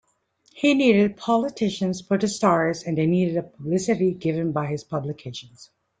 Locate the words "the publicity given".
3.35-4.51